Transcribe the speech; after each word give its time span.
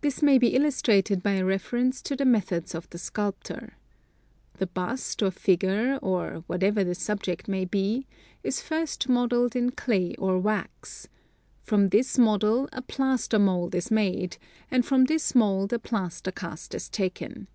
This 0.00 0.22
may 0.22 0.38
be 0.38 0.54
illustrated 0.56 1.22
by 1.22 1.32
a 1.32 1.44
reference 1.44 2.00
to 2.04 2.16
the 2.16 2.24
methods 2.24 2.74
of 2.74 2.88
the 2.88 2.96
sculptor. 2.96 3.76
The 4.54 4.66
bust, 4.66 5.22
or 5.22 5.30
figure, 5.30 5.98
or 6.00 6.42
whatever 6.46 6.82
the 6.82 6.94
subject 6.94 7.48
may 7.48 7.66
be, 7.66 8.06
is 8.42 8.62
first 8.62 9.10
modeled 9.10 9.54
in 9.54 9.68
clay 9.72 10.14
or 10.14 10.38
wax; 10.38 11.06
from 11.64 11.90
this 11.90 12.16
model 12.16 12.66
a 12.72 12.80
plaster 12.80 13.38
mould 13.38 13.74
is 13.74 13.90
made, 13.90 14.38
and 14.70 14.86
from 14.86 15.04
this 15.04 15.34
mould 15.34 15.74
a 15.74 15.78
plaster 15.78 16.32
cast 16.32 16.74
is 16.74 16.88
taken. 16.88 17.46